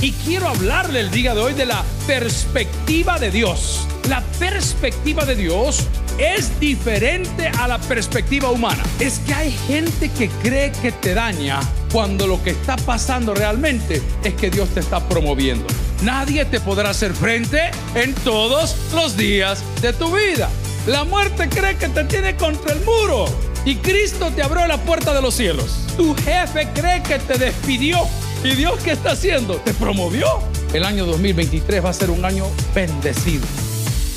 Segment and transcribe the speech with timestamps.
[0.00, 3.84] Y quiero hablarle el día de hoy de la perspectiva de Dios.
[4.08, 8.80] La perspectiva de Dios es diferente a la perspectiva humana.
[9.00, 11.58] Es que hay gente que cree que te daña
[11.92, 15.66] cuando lo que está pasando realmente es que Dios te está promoviendo.
[16.02, 17.60] Nadie te podrá hacer frente
[17.96, 20.48] en todos los días de tu vida.
[20.86, 23.26] La muerte cree que te tiene contra el muro
[23.64, 25.80] y Cristo te abrió la puerta de los cielos.
[25.96, 28.06] Tu jefe cree que te despidió
[28.44, 29.56] y Dios qué está haciendo?
[29.56, 30.26] Te promovió.
[30.72, 33.44] El año 2023 va a ser un año bendecido.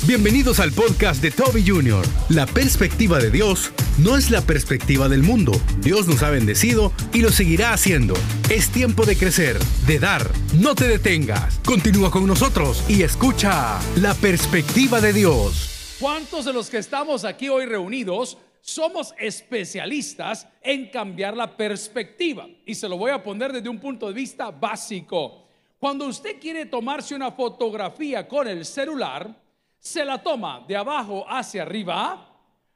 [0.06, 2.04] Bienvenidos al podcast de Toby Jr.
[2.28, 5.52] La perspectiva de Dios no es la perspectiva del mundo.
[5.78, 8.14] Dios nos ha bendecido y lo seguirá haciendo.
[8.50, 10.28] Es tiempo de crecer, de dar.
[10.58, 11.60] No te detengas.
[11.64, 15.96] Continúa con nosotros y escucha la perspectiva de Dios.
[16.00, 22.48] ¿Cuántos de los que estamos aquí hoy reunidos somos especialistas en cambiar la perspectiva?
[22.64, 25.44] Y se lo voy a poner desde un punto de vista básico.
[25.78, 29.42] Cuando usted quiere tomarse una fotografía con el celular,
[29.82, 32.24] ¿Se la toma de abajo hacia arriba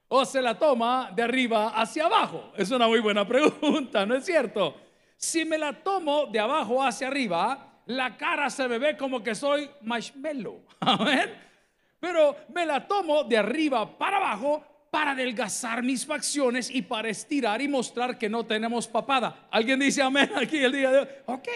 [0.09, 2.51] o se la toma de arriba hacia abajo?
[2.57, 4.75] Es una muy buena pregunta, ¿no es cierto?
[5.17, 9.37] Si me la tomo de abajo hacia arriba, la cara se me ve como que
[9.37, 10.65] soy marshmallow.
[12.01, 17.61] Pero me la tomo de arriba para abajo para adelgazar mis facciones y para estirar
[17.61, 19.49] y mostrar que no tenemos papada.
[19.51, 21.09] ¿Alguien dice amén aquí el día de hoy?
[21.27, 21.49] Ok.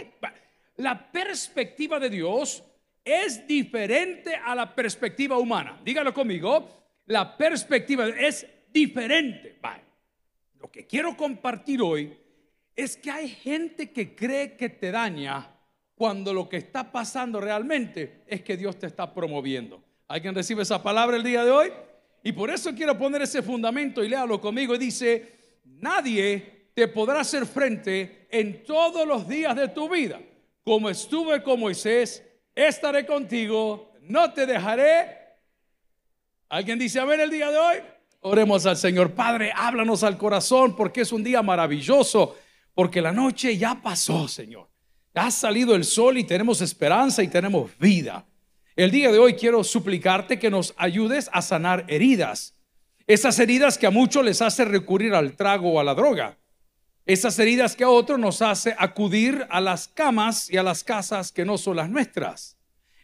[0.77, 2.62] La perspectiva de Dios
[3.05, 5.81] es diferente a la perspectiva humana.
[5.84, 6.69] Dígalo conmigo,
[7.06, 9.58] la perspectiva es diferente.
[10.61, 12.17] Lo que quiero compartir hoy
[12.77, 15.51] es que hay gente que cree que te daña
[15.95, 19.83] cuando lo que está pasando realmente es que Dios te está promoviendo.
[20.08, 21.73] ¿Alguien recibe esa palabra el día de hoy?
[22.23, 24.75] Y por eso quiero poner ese fundamento y léalo conmigo.
[24.75, 30.21] Y dice, nadie te podrá hacer frente en todos los días de tu vida,
[30.63, 32.23] como estuve con Moisés
[32.55, 35.19] estaré contigo, no te dejaré.
[36.48, 37.77] ¿Alguien dice ver el día de hoy?
[38.21, 39.13] Oremos al Señor.
[39.13, 42.36] Padre, háblanos al corazón porque es un día maravilloso,
[42.75, 44.69] porque la noche ya pasó, Señor.
[45.14, 48.25] Ha salido el sol y tenemos esperanza y tenemos vida.
[48.80, 52.55] El día de hoy quiero suplicarte que nos ayudes a sanar heridas.
[53.07, 56.39] Esas heridas que a muchos les hace recurrir al trago o a la droga.
[57.05, 61.30] Esas heridas que a otros nos hace acudir a las camas y a las casas
[61.30, 62.57] que no son las nuestras.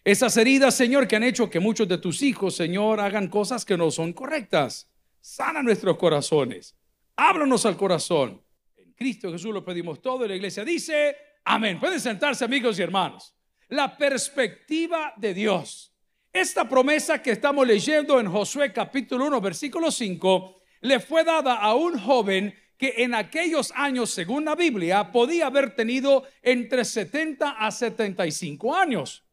[0.02, 3.76] Esas heridas, Señor, que han hecho que muchos de tus hijos, Señor, hagan cosas que
[3.76, 4.88] no son correctas.
[5.20, 6.74] Sana nuestros corazones.
[7.16, 8.40] Háblanos al corazón.
[8.78, 11.14] En Cristo Jesús lo pedimos todo y la iglesia dice,
[11.44, 11.78] amén.
[11.78, 13.35] Pueden sentarse amigos y hermanos.
[13.68, 15.92] La perspectiva de Dios.
[16.32, 21.74] Esta promesa que estamos leyendo en Josué capítulo 1, versículo 5, le fue dada a
[21.74, 27.72] un joven que en aquellos años, según la Biblia, podía haber tenido entre 70 a
[27.72, 29.24] 75 años.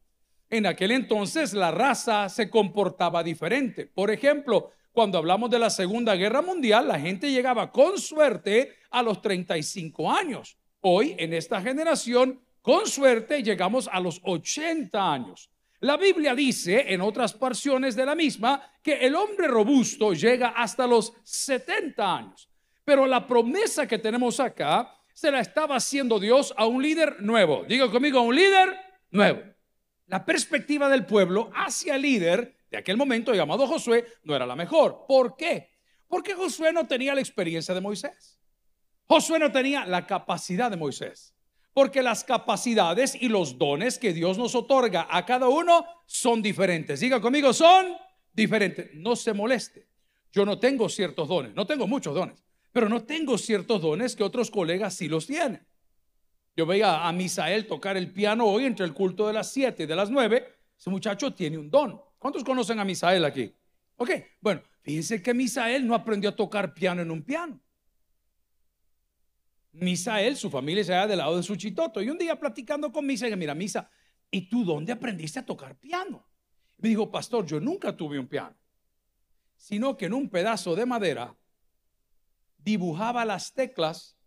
[0.49, 3.85] En aquel entonces la raza se comportaba diferente.
[3.85, 9.03] Por ejemplo, cuando hablamos de la Segunda Guerra Mundial, la gente llegaba con suerte a
[9.03, 10.57] los 35 años.
[10.81, 15.51] Hoy, en esta generación, con suerte llegamos a los 80 años.
[15.81, 20.87] La Biblia dice, en otras porciones de la misma, que el hombre robusto llega hasta
[20.87, 22.49] los 70 años.
[22.85, 27.65] Pero la promesa que tenemos acá se la estaba haciendo Dios a un líder nuevo.
[27.67, 28.77] Digo conmigo, a un líder
[29.11, 29.41] nuevo.
[30.07, 34.55] La perspectiva del pueblo hacia el líder de aquel momento llamado Josué no era la
[34.55, 35.03] mejor.
[35.05, 35.69] ¿Por qué?
[36.07, 38.39] Porque Josué no tenía la experiencia de Moisés.
[39.05, 41.32] Josué no tenía la capacidad de Moisés.
[41.73, 46.99] Porque las capacidades y los dones que Dios nos otorga a cada uno son diferentes.
[46.99, 47.97] Diga conmigo, son
[48.31, 48.91] diferentes.
[48.93, 49.87] No se moleste.
[50.31, 54.23] Yo no tengo ciertos dones, no tengo muchos dones pero no tengo ciertos dones que
[54.23, 55.65] otros colegas sí los tienen.
[56.57, 59.85] Yo veía a Misael tocar el piano hoy entre el culto de las 7 y
[59.85, 60.45] de las 9.
[60.77, 62.01] Ese muchacho tiene un don.
[62.17, 63.55] ¿Cuántos conocen a Misael aquí?
[63.95, 64.09] Ok,
[64.41, 67.61] bueno, fíjense que Misael no aprendió a tocar piano en un piano.
[69.73, 72.01] Misael, su familia se va del lado de su chitoto.
[72.01, 73.89] Y un día platicando con Misa, dije, mira, Misa,
[74.29, 76.27] ¿y tú dónde aprendiste a tocar piano?
[76.77, 78.55] Me dijo, pastor, yo nunca tuve un piano,
[79.55, 81.35] sino que en un pedazo de madera
[82.57, 84.17] dibujaba las teclas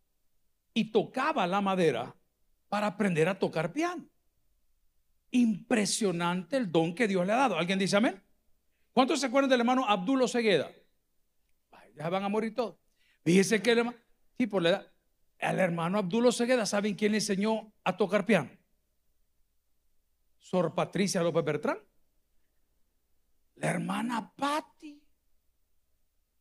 [0.74, 2.16] y tocaba la madera
[2.68, 4.04] para aprender a tocar piano.
[5.30, 7.58] Impresionante el don que Dios le ha dado.
[7.58, 8.22] ¿Alguien dice amén?
[8.92, 10.70] ¿Cuántos se acuerdan del hermano Abdulo Segueda?
[11.96, 12.76] ya van a morir todos.
[13.24, 13.96] Fíjese que el hermano,
[14.36, 14.92] sí, por la edad,
[15.38, 18.50] el hermano Abdulo Segueda, ¿saben quién le enseñó a tocar piano?
[20.38, 21.78] Sor Patricia López Bertrán.
[23.56, 25.02] La hermana Patti.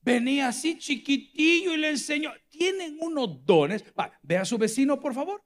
[0.02, 2.32] Venía así chiquitillo y le enseñó.
[2.50, 3.84] Tienen unos dones.
[4.22, 5.44] ve a su vecino, por favor.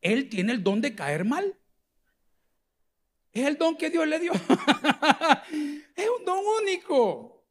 [0.00, 1.58] él tiene el don de caer mal.
[3.32, 4.32] Es el don que Dios le dio.
[5.96, 7.44] es un don único.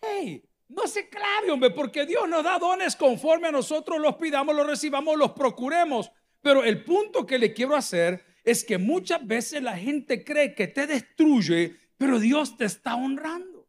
[0.00, 0.42] Hey,
[0.74, 4.66] no se clave, hombre, porque Dios nos da dones conforme a nosotros los pidamos, los
[4.66, 6.10] recibamos, los procuremos.
[6.40, 10.68] Pero el punto que le quiero hacer es que muchas veces la gente cree que
[10.68, 13.68] te destruye, pero Dios te está honrando.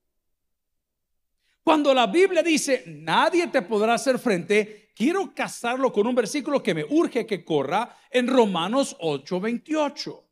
[1.63, 6.73] Cuando la Biblia dice, nadie te podrá hacer frente, quiero casarlo con un versículo que
[6.73, 10.23] me urge que corra en Romanos 8:28.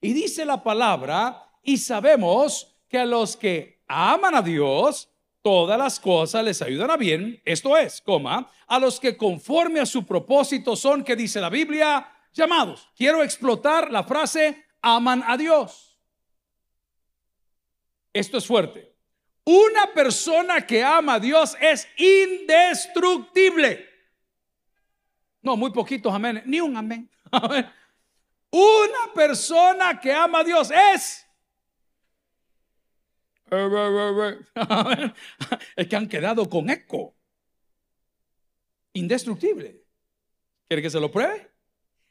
[0.00, 5.08] Y dice la palabra, y sabemos que a los que aman a Dios,
[5.44, 9.84] todas las cosas les ayudan a bien, esto es, coma, a los que conforme a
[9.84, 12.88] su propósito son, que dice la Biblia, llamados.
[12.96, 16.00] Quiero explotar la frase, aman a Dios.
[18.10, 18.96] Esto es fuerte.
[19.44, 23.86] Una persona que ama a Dios es indestructible.
[25.42, 27.10] No, muy poquitos amén, ni un amén.
[28.50, 31.23] Una persona que ama a Dios es
[35.76, 37.14] es que han quedado con eco.
[38.94, 39.82] Indestructible.
[40.68, 41.50] ¿Quiere que se lo pruebe?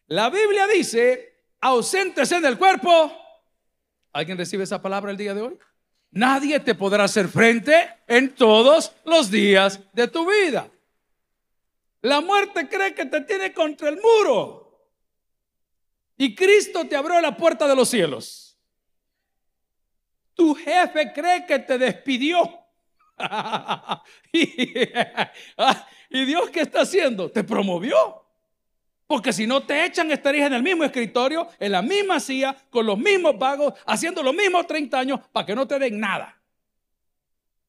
[0.07, 3.12] La Biblia dice, ausentes en el cuerpo.
[4.12, 5.57] ¿Alguien recibe esa palabra el día de hoy?
[6.12, 10.69] Nadie te podrá hacer frente en todos los días de tu vida.
[12.01, 14.89] La muerte cree que te tiene contra el muro.
[16.18, 18.42] Y Cristo te abrió la puerta de los cielos.
[20.35, 22.63] Tu jefe cree que te despidió.
[24.31, 27.30] y, Dios qué está haciendo?
[27.30, 28.24] Te promovió.
[29.06, 32.85] Porque si no te echan, estarías en el mismo escritorio, en la misma silla, con
[32.85, 36.39] los mismos vagos, haciendo los mismos 30 años para que no te den nada.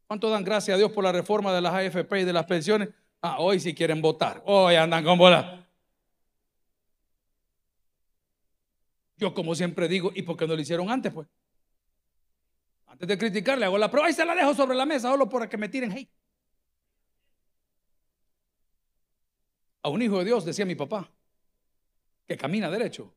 [0.07, 2.89] ¿Cuánto dan gracias a Dios por la reforma de las AFP y de las pensiones?
[3.21, 4.43] Ah, hoy si quieren votar.
[4.47, 5.67] Hoy andan con bola.
[9.17, 11.13] Yo como siempre digo, ¿y por qué no lo hicieron antes?
[11.13, 11.27] Pues
[12.95, 15.49] antes de criticarle, hago la prueba y se la dejo sobre la mesa solo para
[15.49, 16.09] que me tiren hate.
[19.83, 21.11] A un hijo de Dios, decía mi papá,
[22.29, 23.13] que camina derecho,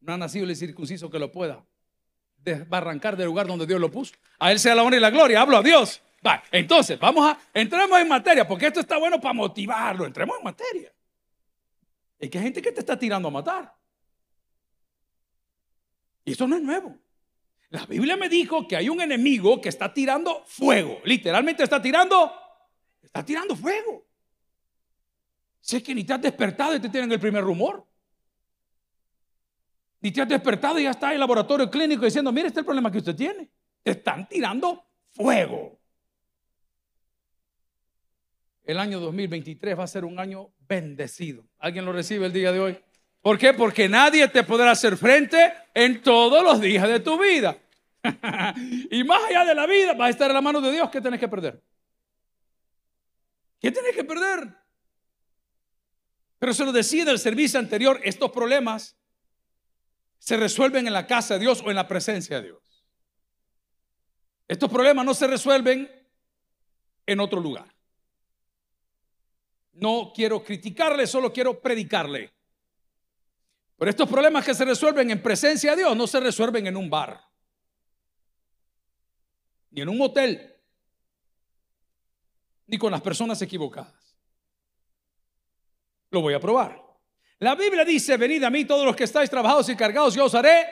[0.00, 1.62] no ha nacido el circunciso que lo pueda
[2.70, 4.14] arrancar del lugar donde Dios lo puso.
[4.38, 5.42] A Él sea la honra y la gloria.
[5.42, 6.00] Hablo a Dios.
[6.26, 10.06] Va, entonces, vamos a, entremos en materia, porque esto está bueno para motivarlo.
[10.06, 10.90] Entremos en materia.
[12.18, 13.76] Es que hay gente que te está tirando a matar.
[16.24, 16.98] Y eso no es nuevo.
[17.70, 21.00] La Biblia me dijo que hay un enemigo que está tirando fuego.
[21.04, 22.32] Literalmente está tirando,
[23.00, 24.06] está tirando fuego.
[25.60, 27.86] Sé que ni te has despertado y te tienen el primer rumor.
[30.00, 32.66] Ni te has despertado y ya está el laboratorio clínico diciendo, mire, este es el
[32.66, 33.48] problema que usted tiene.
[33.82, 35.78] Te están tirando fuego.
[38.64, 41.46] El año 2023 va a ser un año bendecido.
[41.58, 42.78] ¿Alguien lo recibe el día de hoy?
[43.22, 43.52] ¿Por qué?
[43.52, 47.58] Porque nadie te podrá hacer frente en todos los días de tu vida.
[48.90, 50.88] y más allá de la vida, va a estar en la mano de Dios.
[50.90, 51.62] ¿Qué tienes que perder?
[53.60, 54.56] ¿Qué tienes que perder?
[56.38, 58.96] Pero se lo decía en el servicio anterior, estos problemas
[60.18, 62.84] se resuelven en la casa de Dios o en la presencia de Dios.
[64.48, 65.90] Estos problemas no se resuelven
[67.04, 67.72] en otro lugar.
[69.72, 72.32] No quiero criticarle, solo quiero predicarle.
[73.80, 76.90] Pero estos problemas que se resuelven en presencia de Dios no se resuelven en un
[76.90, 77.18] bar,
[79.70, 80.54] ni en un hotel,
[82.66, 84.18] ni con las personas equivocadas.
[86.10, 86.78] Lo voy a probar.
[87.38, 90.34] La Biblia dice, venid a mí todos los que estáis trabajados y cargados, yo os
[90.34, 90.66] haré.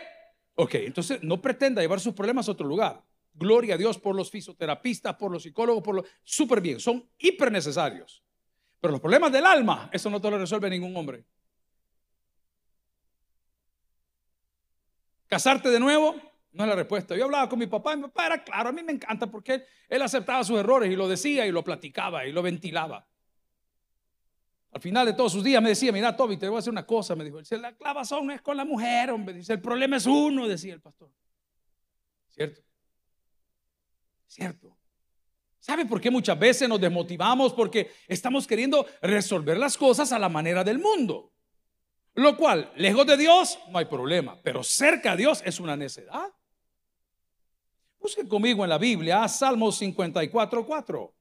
[0.56, 3.02] Ok, entonces no pretenda llevar sus problemas a otro lugar.
[3.32, 6.04] Gloria a Dios por los fisioterapistas, por los psicólogos, por los...
[6.24, 8.22] Súper bien, son hiper necesarios.
[8.82, 11.24] Pero los problemas del alma, eso no te lo resuelve ningún hombre.
[15.28, 16.16] ¿Casarte de nuevo?
[16.52, 17.14] No es la respuesta.
[17.14, 19.64] Yo hablaba con mi papá y mi papá era claro, a mí me encanta porque
[19.88, 23.06] él, aceptaba sus errores y lo decía y lo platicaba y lo ventilaba.
[24.72, 26.86] Al final de todos sus días me decía, mira Toby, te voy a hacer una
[26.86, 30.48] cosa, me dijo, la clavazón es con la mujer, hombre, dice, el problema es uno,
[30.48, 31.10] decía el pastor.
[32.28, 32.62] ¿Cierto?
[34.26, 34.76] ¿Cierto?
[35.58, 37.52] ¿Sabe por qué muchas veces nos desmotivamos?
[37.52, 41.32] Porque estamos queriendo resolver las cosas a la manera del mundo.
[42.18, 46.26] Lo cual, lejos de Dios, no hay problema, pero cerca de Dios es una necedad.
[48.00, 51.12] Busque conmigo en la Biblia Salmos 54.4.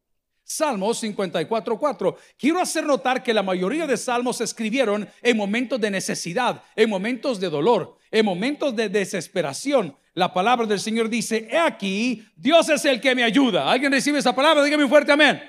[0.43, 2.17] Salmos 54.4.
[2.35, 6.89] Quiero hacer notar que la mayoría de salmos se escribieron en momentos de necesidad, en
[6.89, 9.95] momentos de dolor, en momentos de desesperación.
[10.15, 13.71] La palabra del Señor dice, he aquí, Dios es el que me ayuda.
[13.71, 14.63] ¿Alguien recibe esa palabra?
[14.63, 15.43] Dígame fuerte amén.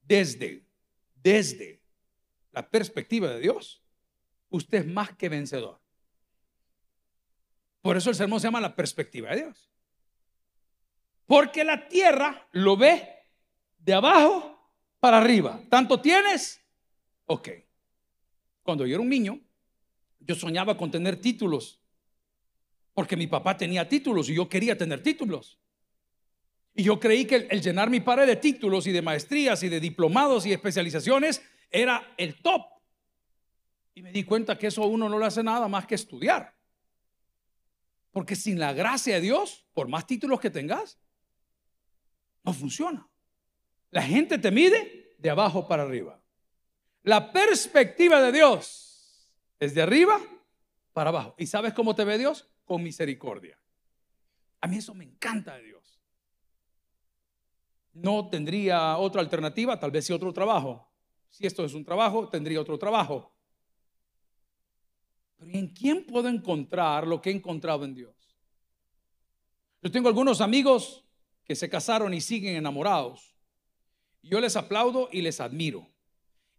[0.00, 0.64] Desde,
[1.14, 1.82] desde
[2.52, 3.83] la perspectiva de Dios,
[4.54, 5.80] usted es más que vencedor.
[7.82, 9.70] Por eso el sermón se llama la perspectiva de Dios.
[11.26, 13.08] Porque la tierra lo ve
[13.78, 14.58] de abajo
[15.00, 15.60] para arriba.
[15.68, 16.60] ¿Tanto tienes?
[17.26, 17.48] Ok.
[18.62, 19.40] Cuando yo era un niño,
[20.20, 21.80] yo soñaba con tener títulos.
[22.94, 25.58] Porque mi papá tenía títulos y yo quería tener títulos.
[26.74, 29.80] Y yo creí que el, llenar mi pared de títulos y de maestrías y de
[29.80, 32.73] diplomados y especializaciones era el top.
[33.94, 36.54] Y me di cuenta que eso a uno no le hace nada más que estudiar.
[38.10, 40.98] Porque sin la gracia de Dios, por más títulos que tengas,
[42.42, 43.08] no funciona.
[43.90, 46.20] La gente te mide de abajo para arriba.
[47.02, 50.20] La perspectiva de Dios es de arriba
[50.92, 51.34] para abajo.
[51.38, 52.48] ¿Y sabes cómo te ve Dios?
[52.64, 53.58] Con misericordia.
[54.60, 56.00] A mí eso me encanta de Dios.
[57.92, 60.90] No tendría otra alternativa, tal vez si otro trabajo.
[61.28, 63.33] Si esto es un trabajo, tendría otro trabajo.
[65.52, 68.14] ¿En quién puedo encontrar lo que he encontrado en Dios?
[69.82, 71.04] Yo tengo algunos amigos
[71.44, 73.34] que se casaron y siguen enamorados.
[74.22, 75.86] Yo les aplaudo y les admiro.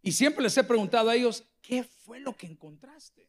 [0.01, 3.27] Y siempre les he preguntado a ellos, ¿qué fue lo que encontraste?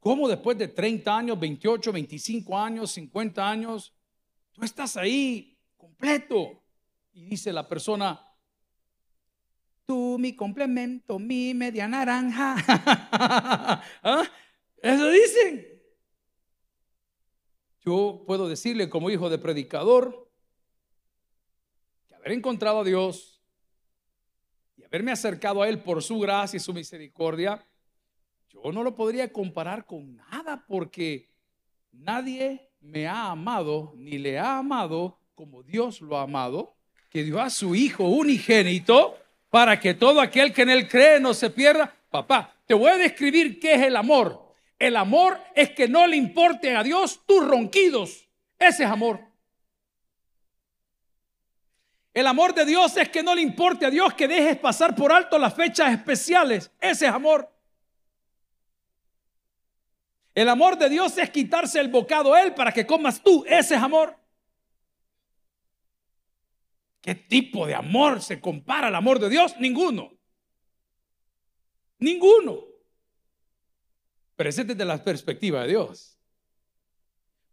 [0.00, 3.92] ¿Cómo después de 30 años, 28, 25 años, 50 años,
[4.52, 6.62] tú estás ahí completo?
[7.12, 8.20] Y dice la persona,
[9.86, 12.56] tú mi complemento, mi media naranja.
[14.02, 14.24] ¿Ah?
[14.82, 15.66] Eso dicen.
[17.84, 20.30] Yo puedo decirle como hijo de predicador
[22.08, 23.42] que haber encontrado a Dios
[24.76, 27.66] y haberme acercado a Él por su gracia y su misericordia,
[28.48, 31.30] yo no lo podría comparar con nada porque
[31.92, 36.76] nadie me ha amado ni le ha amado como Dios lo ha amado,
[37.10, 39.18] que dio a su Hijo unigénito
[39.54, 41.94] para que todo aquel que en Él cree no se pierda.
[42.10, 44.52] Papá, te voy a describir qué es el amor.
[44.80, 48.28] El amor es que no le importen a Dios tus ronquidos.
[48.58, 49.20] Ese es amor.
[52.12, 55.12] El amor de Dios es que no le importe a Dios que dejes pasar por
[55.12, 56.72] alto las fechas especiales.
[56.80, 57.48] Ese es amor.
[60.34, 63.44] El amor de Dios es quitarse el bocado a Él para que comas tú.
[63.46, 64.16] Ese es amor.
[67.04, 69.54] ¿Qué tipo de amor se compara al amor de Dios?
[69.60, 70.10] Ninguno.
[71.98, 72.64] Ninguno.
[74.34, 76.18] Pero es desde la perspectiva de Dios.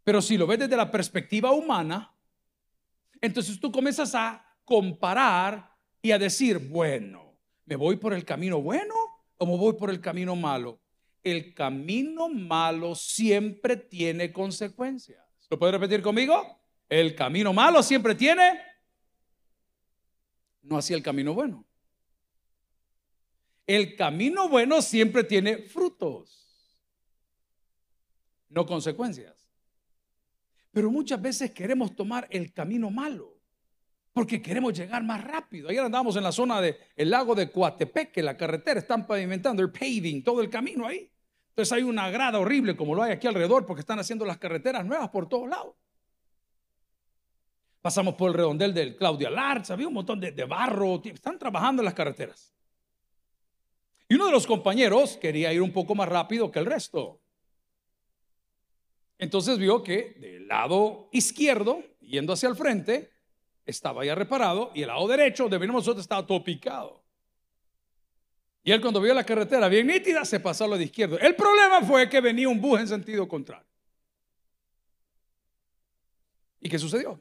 [0.04, 2.16] Pero si lo ves desde la perspectiva humana,
[3.20, 8.94] entonces tú comienzas a comparar y a decir, bueno, ¿me voy por el camino bueno
[9.36, 10.80] o me voy por el camino malo?
[11.22, 15.22] El camino malo siempre tiene consecuencias.
[15.50, 16.58] ¿Lo puedes repetir conmigo?
[16.88, 18.71] El camino malo siempre tiene,
[20.62, 21.64] no así el camino bueno.
[23.66, 26.42] El camino bueno siempre tiene frutos
[28.52, 29.34] no consecuencias.
[30.70, 33.38] Pero muchas veces queremos tomar el camino malo
[34.12, 35.70] porque queremos llegar más rápido.
[35.70, 40.22] Ayer andamos en la zona del lago de Coatepeque, la carretera, están pavimentando el paving,
[40.22, 41.10] todo el camino ahí.
[41.48, 44.84] Entonces hay una grada horrible como lo hay aquí alrededor porque están haciendo las carreteras
[44.84, 45.74] nuevas por todos lados.
[47.82, 51.82] Pasamos por el redondel del Claudia Larz, había un montón de, de barro, están trabajando
[51.82, 52.54] en las carreteras.
[54.08, 57.20] Y uno de los compañeros quería ir un poco más rápido que el resto.
[59.18, 63.10] Entonces vio que del lado izquierdo, yendo hacia el frente,
[63.66, 67.02] estaba ya reparado y el lado derecho, donde venimos nosotros, estaba todo picado.
[68.64, 71.18] Y él cuando vio la carretera bien nítida, se pasó a lo de izquierdo.
[71.18, 73.66] El problema fue que venía un bus en sentido contrario.
[76.60, 77.20] ¿Y qué sucedió?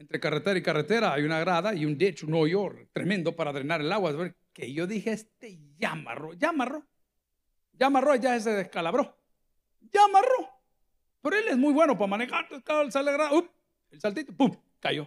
[0.00, 3.82] Entre carretera y carretera hay una grada y un ditch, un hoyo tremendo para drenar
[3.82, 4.34] el agua.
[4.50, 6.86] Que yo dije, este amarró, ya amarró.
[7.74, 9.14] Ya se descalabró.
[9.92, 10.48] Ya amarró.
[11.20, 12.48] Pero él es muy bueno para manejar.
[12.50, 14.56] el saltito, ¡pum!
[14.80, 15.06] Cayó.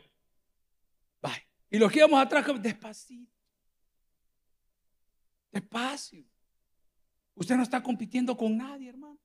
[1.23, 1.47] Bye.
[1.71, 3.33] Y los que íbamos atrás, despacito.
[5.51, 6.23] Despacio.
[7.33, 9.17] Usted no está compitiendo con nadie, hermano.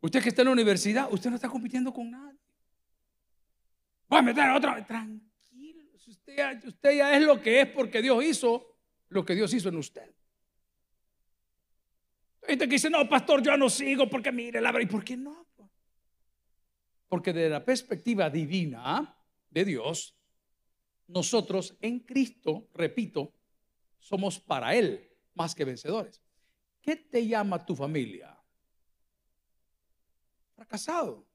[0.00, 2.43] Usted que está en la universidad, usted no está compitiendo con nadie.
[4.14, 4.86] Voy a meter otra.
[4.86, 5.90] Tranquilo.
[6.06, 8.76] Usted, ya es lo que es porque Dios hizo
[9.08, 10.14] lo que Dios hizo en usted.
[12.46, 15.48] Gente que dice, no, pastor, yo no sigo porque mire la ¿Y por qué no?
[17.08, 19.18] Porque desde la perspectiva divina
[19.50, 20.16] de Dios,
[21.08, 23.34] nosotros en Cristo, repito,
[23.98, 26.22] somos para Él más que vencedores.
[26.80, 28.40] ¿Qué te llama tu familia?
[30.54, 31.33] Fracasado.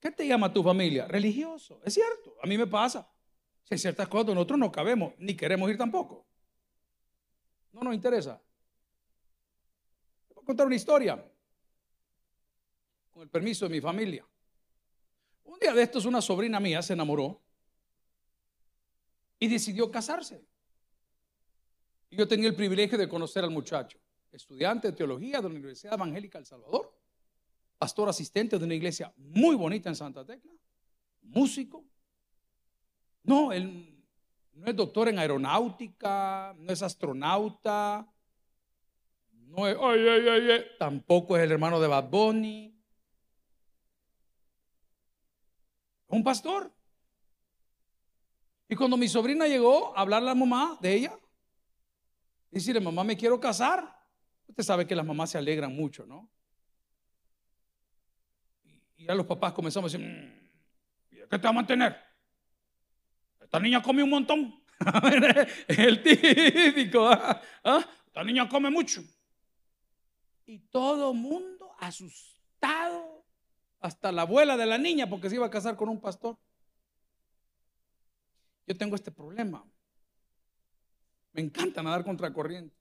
[0.00, 1.06] ¿Qué te llama tu familia?
[1.06, 1.80] Religioso.
[1.84, 3.06] Es cierto, a mí me pasa.
[3.64, 6.26] Si hay ciertas cosas nosotros no cabemos, ni queremos ir tampoco.
[7.72, 8.42] No nos interesa
[10.34, 11.24] Voy a contar una historia.
[13.10, 14.26] Con el permiso de mi familia.
[15.44, 17.40] Un día de estos una sobrina mía se enamoró
[19.38, 20.44] y decidió casarse.
[22.08, 23.98] Y yo tenía el privilegio de conocer al muchacho,
[24.32, 26.99] estudiante de teología de la Universidad Evangélica El Salvador,
[27.80, 30.52] pastor asistente de una iglesia muy bonita en Santa Tecla,
[31.22, 31.82] músico.
[33.22, 34.04] No, él
[34.52, 38.06] no es doctor en aeronáutica, no es astronauta,
[39.30, 42.78] no es, ay, ay, ay, tampoco es el hermano de Bad Bunny.
[46.08, 46.70] Un pastor.
[48.68, 51.18] Y cuando mi sobrina llegó a hablarle a la mamá de ella,
[52.50, 54.04] decirle, mamá, me quiero casar.
[54.48, 56.28] Usted sabe que las mamás se alegran mucho, ¿no?
[59.00, 61.96] Y ya los papás comenzamos a decir, mm, ¿qué te va a mantener?
[63.40, 64.62] Esta niña come un montón.
[65.68, 67.40] El típico, ¿ah?
[67.64, 67.88] ¿ah?
[68.06, 69.02] Esta niña come mucho.
[70.44, 73.24] Y todo mundo asustado,
[73.80, 76.36] hasta la abuela de la niña, porque se iba a casar con un pastor.
[78.66, 79.64] Yo tengo este problema.
[81.32, 82.76] Me encanta nadar contra corriente.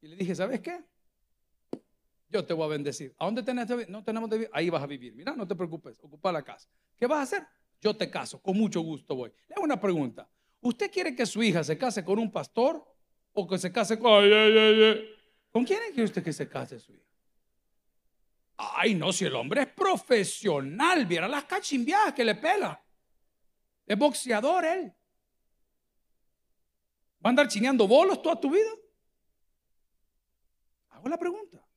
[0.00, 0.82] Y le dije, ¿sabes qué?
[2.30, 3.14] Yo te voy a bendecir.
[3.18, 4.50] ¿A dónde tenés No tenemos de vivir.
[4.52, 5.14] Ahí vas a vivir.
[5.14, 5.98] Mira, no te preocupes.
[6.02, 6.68] Ocupa la casa.
[6.96, 7.48] ¿Qué vas a hacer?
[7.80, 8.40] Yo te caso.
[8.42, 9.32] Con mucho gusto voy.
[9.48, 10.28] Le hago una pregunta.
[10.60, 12.84] ¿Usted quiere que su hija se case con un pastor
[13.32, 14.24] o que se case con...
[15.50, 17.06] ¿Con quién quiere usted que se case su hija?
[18.58, 22.82] Ay, no, si el hombre es profesional, viera las cachimbiadas que le pela.
[23.86, 24.92] Es boxeador él.
[27.24, 28.70] ¿Va a andar chineando bolos toda tu vida?
[30.90, 31.67] Hago la pregunta.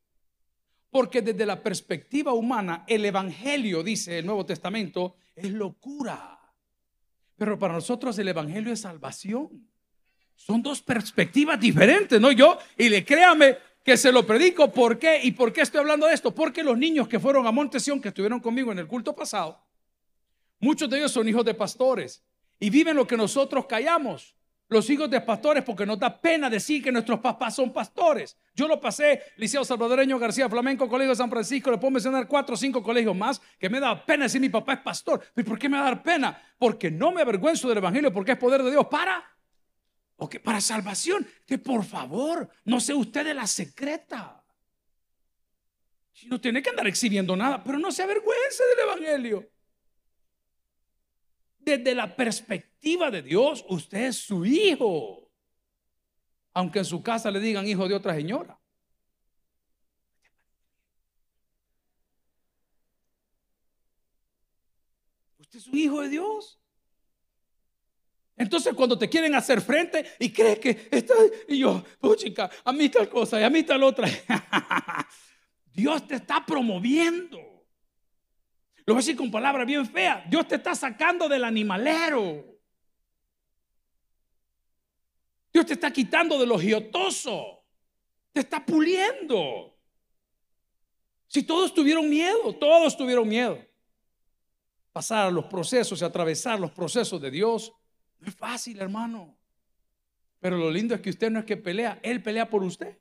[0.91, 6.39] Porque desde la perspectiva humana, el Evangelio, dice el Nuevo Testamento, es locura.
[7.37, 9.67] Pero para nosotros el Evangelio es salvación.
[10.35, 12.31] Son dos perspectivas diferentes, ¿no?
[12.31, 14.71] Yo, y le créame que se lo predico.
[14.71, 15.19] ¿Por qué?
[15.23, 16.35] ¿Y por qué estoy hablando de esto?
[16.35, 19.59] Porque los niños que fueron a Montesión, que estuvieron conmigo en el culto pasado,
[20.61, 22.23] Muchos de ellos son hijos de pastores
[22.59, 24.35] y viven lo que nosotros callamos.
[24.71, 28.37] Los hijos de pastores, porque nos da pena decir que nuestros papás son pastores.
[28.55, 32.55] Yo lo pasé, Liceo Salvadoreño García Flamenco, Colegio de San Francisco, le puedo mencionar cuatro
[32.55, 35.21] o cinco colegios más, que me da pena decir mi papá es pastor.
[35.35, 36.41] ¿Y por qué me va a dar pena?
[36.57, 39.21] Porque no me avergüenzo del Evangelio, porque es poder de Dios para,
[40.15, 41.27] o que para salvación.
[41.45, 44.41] Que por favor, no sea usted de la secreta.
[46.27, 49.49] No tiene que andar exhibiendo nada, pero no se avergüence del Evangelio.
[51.63, 55.29] Desde la perspectiva de Dios, usted es su hijo.
[56.53, 58.59] Aunque en su casa le digan hijo de otra señora.
[65.37, 66.59] Usted es un hijo de Dios.
[68.35, 71.13] Entonces cuando te quieren hacer frente y crees que está,
[71.47, 74.09] y yo, oh chica, a mí tal cosa y a mí tal otra.
[75.73, 77.50] Dios te está promoviendo.
[78.85, 80.29] Lo voy a decir con palabras bien feas.
[80.29, 82.45] Dios te está sacando del animalero.
[85.53, 87.63] Dios te está quitando de lo giotoso.
[88.31, 89.77] Te está puliendo.
[91.27, 93.59] Si todos tuvieron miedo, todos tuvieron miedo.
[94.91, 97.71] Pasar a los procesos y atravesar los procesos de Dios
[98.19, 99.37] no es fácil, hermano.
[100.39, 102.97] Pero lo lindo es que usted no es que pelea, Él pelea por usted.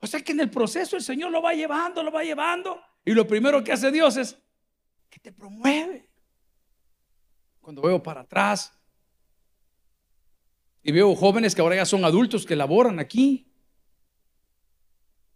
[0.00, 2.80] O sea que en el proceso el Señor lo va llevando, lo va llevando.
[3.04, 4.38] Y lo primero que hace Dios es
[5.08, 6.10] que te promueve.
[7.60, 8.72] Cuando veo para atrás
[10.82, 13.48] y veo jóvenes que ahora ya son adultos que laboran aquí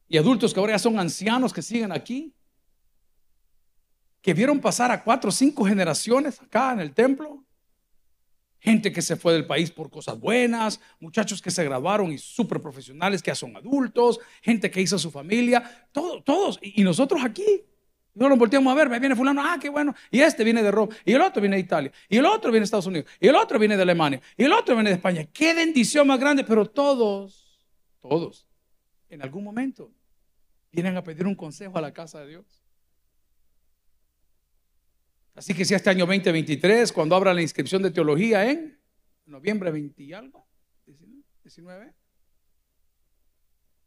[0.08, 2.35] y adultos que ahora ya son ancianos que siguen aquí,
[4.20, 7.44] que vieron pasar a cuatro o cinco generaciones acá en el templo.
[8.61, 12.61] Gente que se fue del país por cosas buenas, muchachos que se graduaron y súper
[12.61, 16.61] profesionales que ya son adultos, gente que hizo su familia, todos.
[16.62, 17.64] Y nosotros aquí,
[18.14, 19.94] no nos volteamos a ver, viene fulano, ah, qué bueno.
[20.11, 22.61] Y este viene de Roma, y el otro viene de Italia, y el otro viene
[22.61, 25.27] de Estados Unidos, y el otro viene de Alemania, y el otro viene de España.
[25.33, 27.66] Qué bendición más grande, pero todos,
[28.01, 28.46] todos,
[29.09, 29.90] en algún momento,
[30.70, 32.62] vienen a pedir un consejo a la casa de Dios.
[35.35, 38.79] Así que si este año 2023, cuando abra la inscripción de teología en
[39.25, 40.46] noviembre 20 y algo,
[41.42, 41.94] 19,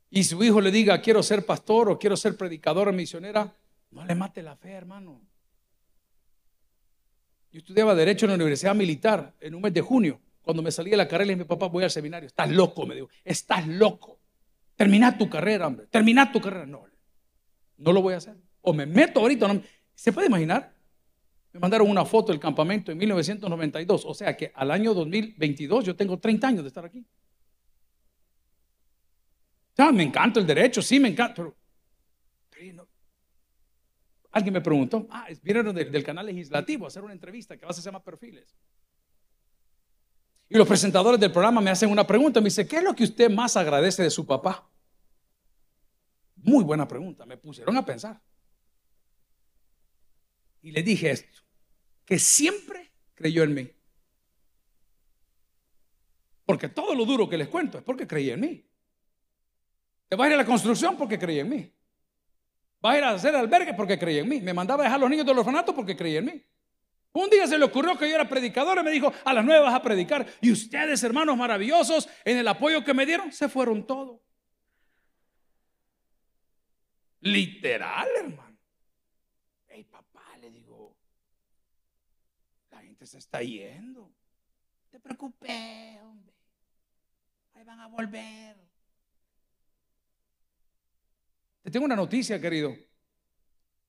[0.10, 3.56] y su hijo le diga, quiero ser pastor o quiero ser predicador o misionera,
[3.96, 5.22] no le mate la fe, hermano.
[7.52, 10.20] Yo estudiaba Derecho en la Universidad Militar en un mes de junio.
[10.42, 12.28] Cuando me salí de la carrera, y mi papá, voy al seminario.
[12.28, 13.08] Estás loco, me dijo.
[13.24, 14.20] Estás loco.
[14.76, 15.88] Termina tu carrera, hombre.
[15.88, 16.66] Termina tu carrera.
[16.66, 16.84] No,
[17.78, 18.36] no lo voy a hacer.
[18.62, 19.62] O me meto ahorita.
[19.94, 20.76] ¿Se puede imaginar?
[21.54, 24.04] Me mandaron una foto del campamento en 1992.
[24.06, 27.06] O sea que al año 2022 yo tengo 30 años de estar aquí.
[29.78, 31.50] Ah, me encanta el derecho, sí, me encanta.
[34.36, 37.82] Alguien me preguntó, ah, vinieron del canal legislativo a hacer una entrevista que a veces
[37.82, 38.54] se llama Perfiles.
[40.50, 43.06] Y los presentadores del programa me hacen una pregunta, me dice, ¿qué es lo que
[43.06, 44.70] usted más agradece de su papá?
[46.36, 48.22] Muy buena pregunta, me pusieron a pensar.
[50.62, 51.40] Y le dije esto,
[52.04, 53.72] que siempre creyó en mí.
[56.46, 58.70] Porque todo lo duro que les cuento es porque creí en mí.
[60.10, 61.74] Te va a ir a la construcción porque creí en mí.
[62.84, 64.42] Va a ir a hacer albergue porque creía en mí.
[64.42, 66.46] Me mandaba a dejar los niños del orfanato porque creía en mí.
[67.14, 69.62] Un día se le ocurrió que yo era predicador y me dijo, a las nueve
[69.62, 70.28] vas a predicar.
[70.42, 74.20] Y ustedes, hermanos maravillosos, en el apoyo que me dieron, se fueron todos.
[77.22, 78.58] Literal, hermano.
[79.68, 80.96] Hey, papá, le digo,
[82.70, 84.02] la gente se está yendo.
[84.02, 86.34] No te preocupes, hombre.
[87.54, 88.58] Ahí van a volver.
[91.66, 92.78] Te tengo una noticia, querido.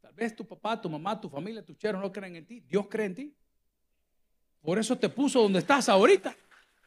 [0.00, 2.60] Tal vez tu papá, tu mamá, tu familia, tus cheros no creen en ti.
[2.60, 3.36] Dios cree en ti.
[4.62, 6.34] Por eso te puso donde estás ahorita.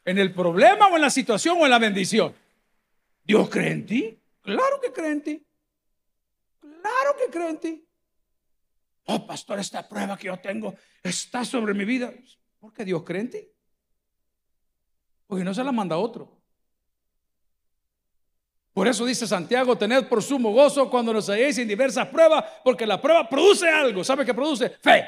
[0.04, 2.34] En el problema o en la situación o en la bendición.
[3.24, 4.20] Dios cree en ti.
[4.42, 5.48] Claro que cree en ti.
[6.60, 7.88] Claro que cree en ti.
[9.04, 10.74] Oh, pastor, esta prueba que yo tengo
[11.04, 12.12] está sobre mi vida.
[12.60, 13.48] Porque Dios cree en ti.
[15.28, 16.39] Porque no se la manda a otro.
[18.80, 22.86] Por eso dice Santiago, tened por sumo gozo cuando nos halléis en diversas pruebas, porque
[22.86, 24.06] la prueba produce algo.
[24.06, 24.70] ¿Sabe qué produce?
[24.70, 25.04] Fe.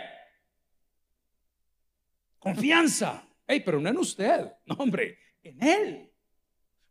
[2.38, 3.26] Confianza.
[3.48, 6.12] Hey, pero no en usted, no hombre, en Él.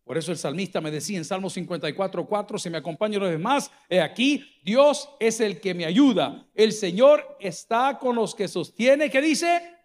[0.04, 3.70] Por eso el salmista me decía en Salmo 54, 4, si me acompaña los demás,
[3.86, 6.48] he aquí, Dios es el que me ayuda.
[6.54, 9.76] El Señor está con los que sostiene, ¿qué dice?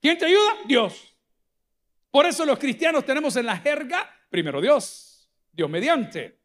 [0.00, 0.54] ¿Quién te ayuda?
[0.66, 1.14] Dios.
[2.10, 5.13] Por eso los cristianos tenemos en la jerga, primero Dios.
[5.54, 6.40] Dios mediante.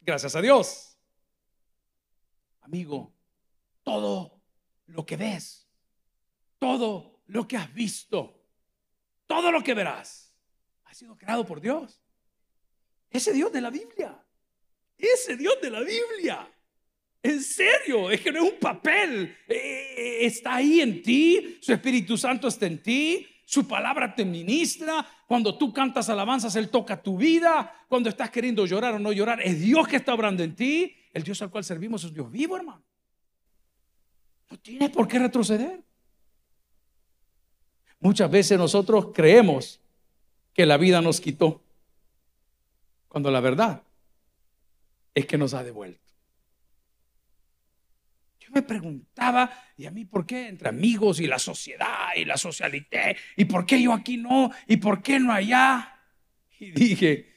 [0.00, 0.98] Gracias a Dios.
[2.60, 3.14] Amigo,
[3.82, 4.42] todo
[4.86, 5.68] lo que ves,
[6.58, 8.42] todo lo que has visto,
[9.26, 10.36] todo lo que verás,
[10.84, 12.02] ha sido creado por Dios.
[13.10, 14.22] Ese Dios de la Biblia.
[14.98, 16.50] Ese Dios de la Biblia.
[17.22, 19.34] En serio, es que no es un papel.
[19.48, 21.58] Eh, eh, está ahí en ti.
[21.62, 23.26] Su Espíritu Santo está en ti.
[23.44, 25.06] Su palabra te ministra.
[25.26, 27.72] Cuando tú cantas alabanzas, Él toca tu vida.
[27.88, 30.94] Cuando estás queriendo llorar o no llorar, es Dios que está obrando en ti.
[31.12, 32.82] El Dios al cual servimos es Dios vivo, hermano.
[34.50, 35.82] No tienes por qué retroceder.
[38.00, 39.80] Muchas veces nosotros creemos
[40.52, 41.62] que la vida nos quitó,
[43.08, 43.82] cuando la verdad
[45.14, 46.03] es que nos ha devuelto
[48.54, 50.48] me preguntaba, ¿y a mí por qué?
[50.48, 54.50] Entre amigos y la sociedad y la socialité, ¿y por qué yo aquí no?
[54.66, 56.00] ¿Y por qué no allá?
[56.58, 57.34] Y dije,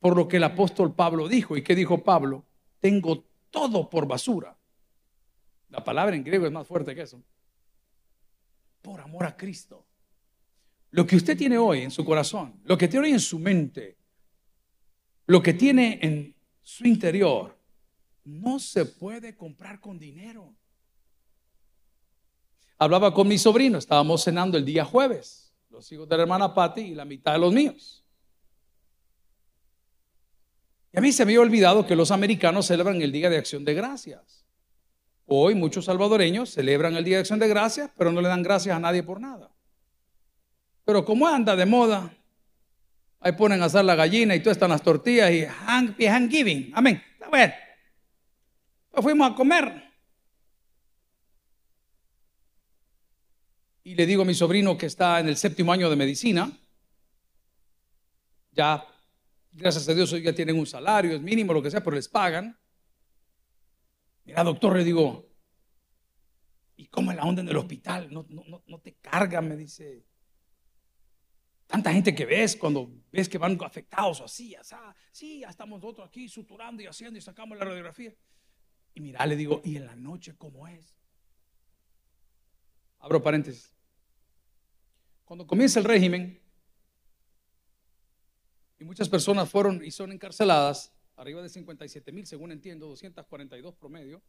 [0.00, 1.56] por lo que el apóstol Pablo dijo.
[1.56, 2.46] ¿Y qué dijo Pablo?
[2.80, 4.56] Tengo todo por basura.
[5.68, 7.22] La palabra en griego es más fuerte que eso.
[8.82, 9.86] Por amor a Cristo.
[10.90, 13.98] Lo que usted tiene hoy en su corazón, lo que tiene hoy en su mente,
[15.26, 17.55] lo que tiene en su interior,
[18.26, 20.52] no se puede comprar con dinero.
[22.76, 26.82] Hablaba con mi sobrino, estábamos cenando el día jueves, los hijos de la hermana Patty
[26.82, 28.04] y la mitad de los míos.
[30.92, 33.64] Y a mí se me había olvidado que los americanos celebran el Día de Acción
[33.64, 34.44] de Gracias.
[35.24, 38.76] Hoy muchos salvadoreños celebran el Día de Acción de Gracias, pero no le dan gracias
[38.76, 39.50] a nadie por nada.
[40.84, 42.12] Pero como anda de moda,
[43.20, 46.72] ahí ponen a hacer la gallina y todas están las tortillas y hand, giving.
[46.74, 47.02] Amén.
[47.14, 47.65] Está bueno
[49.02, 49.82] fuimos a comer.
[53.84, 56.50] Y le digo a mi sobrino que está en el séptimo año de medicina,
[58.50, 58.84] ya,
[59.52, 62.58] gracias a Dios, ya tienen un salario, es mínimo, lo que sea, pero les pagan.
[64.24, 65.28] Mira, doctor, le digo,
[66.76, 68.12] ¿y cómo es la onda en el hospital?
[68.12, 70.04] No, no, no te cargan, me dice.
[71.66, 74.74] Tanta gente que ves cuando ves que van afectados o así, así,
[75.12, 78.14] sí, ya estamos nosotros aquí suturando y haciendo y sacamos la radiografía.
[78.96, 80.96] Y mira, le digo, ¿y en la noche cómo es?
[82.98, 83.70] Abro paréntesis.
[85.26, 86.40] Cuando comienza el régimen,
[88.78, 94.22] y muchas personas fueron y son encarceladas, arriba de 57 mil, según entiendo, 242 promedio,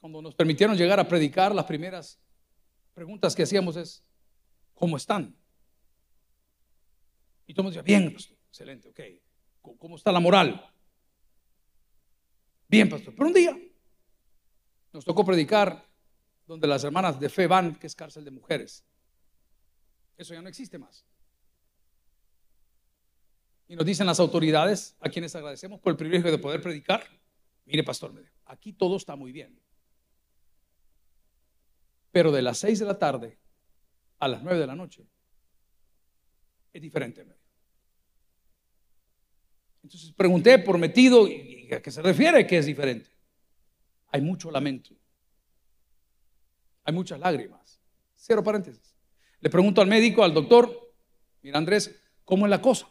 [0.00, 2.18] cuando nos permitieron llegar a predicar, las primeras
[2.94, 4.02] preguntas que hacíamos es,
[4.72, 5.36] ¿cómo están?
[7.46, 8.16] Y todos decían, bien,
[8.48, 9.76] excelente, ok.
[9.78, 10.66] ¿Cómo está la moral?
[12.70, 13.12] Bien, pastor.
[13.16, 13.58] Pero un día
[14.92, 15.84] nos tocó predicar
[16.46, 18.84] donde las hermanas de fe van, que es cárcel de mujeres.
[20.16, 21.04] Eso ya no existe más.
[23.66, 27.04] Y nos dicen las autoridades, a quienes agradecemos por el privilegio de poder predicar.
[27.66, 29.60] Mire, pastor, aquí todo está muy bien.
[32.12, 33.38] Pero de las 6 de la tarde
[34.20, 35.08] a las 9 de la noche
[36.72, 37.26] es diferente.
[39.82, 41.26] Entonces pregunté por metido
[41.76, 43.10] a qué se refiere que es diferente.
[44.12, 44.94] Hay mucho lamento.
[46.84, 47.80] Hay muchas lágrimas.
[48.14, 48.96] Cero paréntesis.
[49.40, 50.94] Le pregunto al médico, al doctor,
[51.42, 52.88] mira Andrés, ¿cómo es la cosa?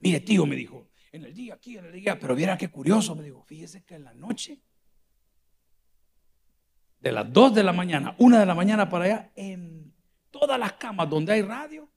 [0.00, 3.14] Mire, tío, me dijo, en el día aquí, en el día, pero viera qué curioso,
[3.14, 4.60] me dijo, fíjese que en la noche,
[7.00, 9.94] de las 2 de la mañana, 1 de la mañana para allá, en
[10.30, 11.88] todas las camas donde hay radio,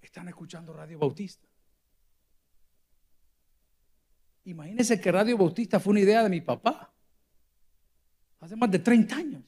[0.00, 1.48] están escuchando Radio Bautista.
[4.44, 6.92] Imagínense que Radio Bautista fue una idea de mi papá,
[8.40, 9.42] hace más de 30 años.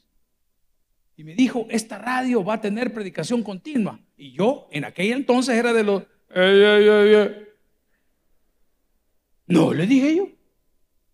[1.16, 3.98] Y me dijo, esta radio va a tener predicación continua.
[4.16, 6.02] Y yo en aquel entonces era de los...
[9.46, 10.28] No, le dije yo.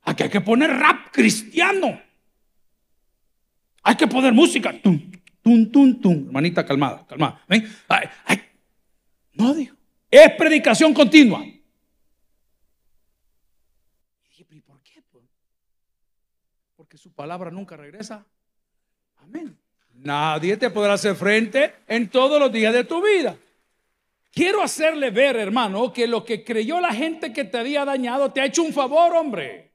[0.03, 2.01] Aquí hay que poner rap cristiano.
[3.83, 4.73] Hay que poner música.
[4.81, 5.11] Tum,
[5.43, 6.27] tum, tum, tum.
[6.27, 7.45] Hermanita, calmada, calmada.
[9.35, 9.77] No, dijo.
[10.11, 11.45] Es predicación continua.
[11.45, 11.61] Y
[14.29, 15.03] dije, ¿y por qué?
[15.11, 15.25] Pues?
[16.83, 18.27] Porque su palabra nunca regresa.
[19.19, 19.57] Amén.
[19.95, 23.37] Nadie te podrá hacer frente en todos los días de tu vida.
[24.33, 28.41] Quiero hacerle ver, hermano, que lo que creyó la gente que te había dañado te
[28.41, 29.71] ha hecho un favor, hombre.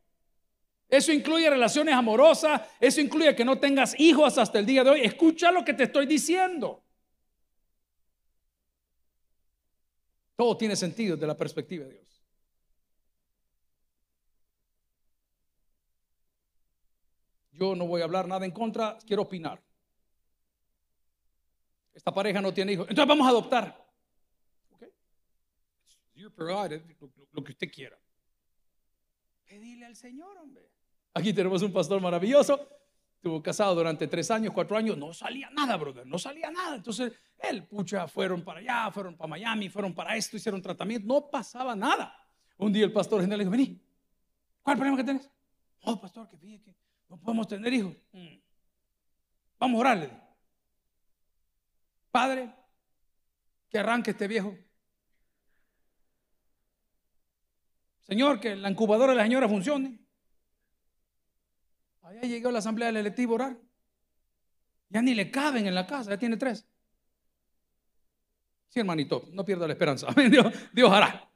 [0.90, 5.02] Eso incluye relaciones amorosas, eso incluye que no tengas hijos hasta el día de hoy.
[5.02, 6.84] Escucha lo que te estoy diciendo.
[10.36, 12.17] Todo tiene sentido desde la perspectiva de Dios.
[17.58, 19.62] Yo no voy a hablar nada en contra, quiero opinar.
[21.94, 23.88] Esta pareja no tiene hijos, entonces vamos a adoptar
[27.32, 27.98] lo, que usted quiera.
[29.46, 30.70] Pedile al Señor, hombre.
[31.14, 32.70] Aquí tenemos un pastor maravilloso.
[33.16, 34.98] Estuvo casado durante tres años, cuatro años.
[34.98, 36.06] No salía nada, brother.
[36.06, 36.76] No salía nada.
[36.76, 41.08] Entonces, él, pucha, fueron para allá, fueron para Miami, fueron para esto, hicieron tratamiento.
[41.08, 42.16] No pasaba nada.
[42.58, 43.82] Un día el pastor general le dijo, vení,
[44.62, 45.30] ¿cuál es el problema que tenés?
[45.84, 47.96] Oh, pastor, que fíjate que no podemos tener hijos.
[49.60, 50.12] Vamos a orarle.
[52.12, 52.54] Padre,
[53.70, 54.56] que arranque este viejo
[58.08, 60.00] Señor, que la incubadora de la señora funcione.
[62.02, 63.60] Allá llegó la asamblea del electivo orar.
[64.90, 66.66] Ya ni le caben en la casa, ya tiene tres.
[68.70, 70.08] Sí, hermanito, no pierda la esperanza.
[70.74, 71.30] Dios hará.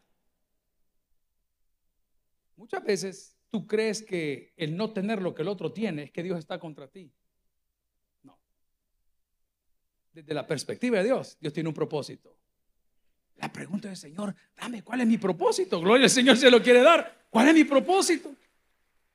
[2.55, 6.23] Muchas veces tú crees que el no tener lo que el otro tiene es que
[6.23, 7.11] Dios está contra ti.
[8.23, 8.39] No.
[10.13, 12.35] Desde la perspectiva de Dios, Dios tiene un propósito.
[13.35, 15.81] La pregunta es, Señor, dame, ¿cuál es mi propósito?
[15.81, 17.25] Gloria al Señor se lo quiere dar.
[17.29, 18.33] ¿Cuál es mi propósito?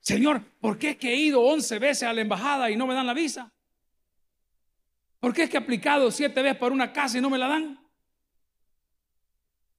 [0.00, 2.94] Señor, ¿por qué es que he ido 11 veces a la embajada y no me
[2.94, 3.52] dan la visa?
[5.18, 7.48] ¿Por qué es que he aplicado siete veces para una casa y no me la
[7.48, 7.80] dan?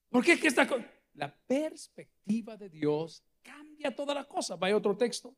[0.09, 0.67] ¿Por qué es que esta
[1.13, 4.59] La perspectiva de Dios cambia todas las cosas.
[4.59, 5.33] Vaya otro texto.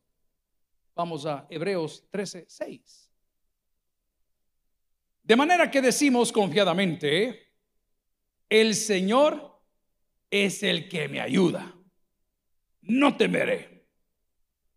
[0.94, 3.10] Vamos a Hebreos 13, 6.
[5.22, 7.52] De manera que decimos confiadamente,
[8.48, 9.62] el Señor
[10.28, 11.74] es el que me ayuda.
[12.82, 13.86] No temeré.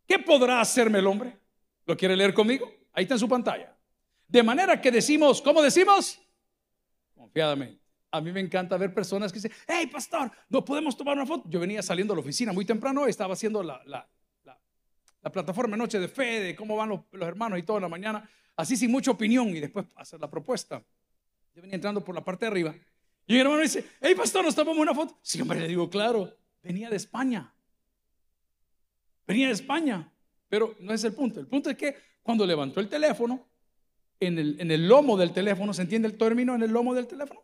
[0.08, 1.40] ¿Qué podrá hacerme el hombre?
[1.86, 2.72] ¿Lo quiere leer conmigo?
[2.94, 3.76] Ahí está en su pantalla.
[4.28, 6.20] De manera que decimos, ¿cómo decimos?
[7.16, 7.83] Confiadamente.
[8.14, 11.50] A mí me encanta ver personas que dicen, hey pastor, no podemos tomar una foto.
[11.50, 16.08] Yo venía saliendo a la oficina muy temprano, estaba haciendo la, la, plataforma Noche de
[16.08, 19.48] Fe, de cómo van los, hermanos y todo en la mañana, así sin mucha opinión
[19.50, 20.84] y después hacer la propuesta.
[21.56, 22.76] Yo venía entrando por la parte de arriba
[23.26, 25.18] y mi hermano dice, hey pastor, ¿nos tomamos una foto?
[25.24, 27.52] Sí, hombre, le digo, claro, venía de España.
[29.26, 30.08] Venía de España.
[30.50, 31.40] Pero no es el punto.
[31.40, 33.48] El punto es que cuando levantó el teléfono,
[34.20, 36.54] en el, en el lomo del teléfono, ¿se entiende el término?
[36.54, 37.42] En el lomo del teléfono.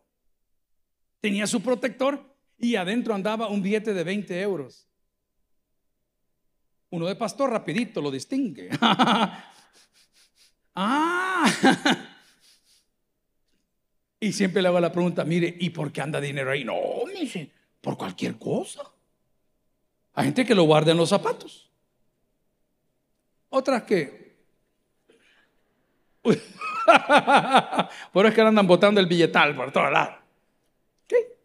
[1.20, 4.86] Tenía su protector y adentro andaba un billete de 20 euros.
[6.90, 8.68] Uno de pastor rapidito lo distingue.
[10.74, 11.50] ah,
[14.18, 16.64] y siempre le hago la pregunta, mire, ¿y por qué anda dinero ahí?
[16.64, 16.74] No,
[17.06, 18.82] me dice, por cualquier cosa.
[20.14, 21.70] Hay gente que lo guarda en los zapatos.
[23.48, 24.20] Otras que...
[28.12, 30.16] por es que andan botando el billetal por todos lados.
[31.06, 31.36] ¿Qué?